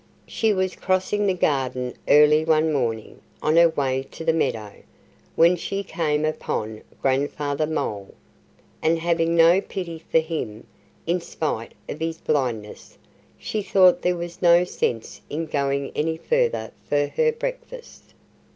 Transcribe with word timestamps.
She 0.25 0.51
was 0.51 0.75
crossing 0.75 1.27
the 1.27 1.35
garden 1.35 1.93
early 2.07 2.43
one 2.43 2.73
morning, 2.73 3.21
on 3.43 3.55
her 3.55 3.69
way 3.69 4.01
to 4.09 4.25
the 4.25 4.33
meadow, 4.33 4.73
when 5.35 5.55
she 5.55 5.83
came 5.83 6.25
upon 6.25 6.81
Grandfather 7.03 7.67
Mole. 7.67 8.15
And 8.81 8.97
having 8.97 9.35
no 9.35 9.61
pity 9.61 9.99
for 10.09 10.17
him 10.17 10.65
in 11.05 11.21
spite 11.21 11.73
of 11.87 11.99
his 11.99 12.17
blindness 12.17 12.97
she 13.37 13.61
thought 13.61 14.01
there 14.01 14.17
was 14.17 14.41
no 14.41 14.63
sense 14.63 15.21
in 15.29 15.45
going 15.45 15.91
any 15.95 16.17
further 16.17 16.71
for 16.83 17.05
her 17.05 17.31
breakfast. 17.31 18.15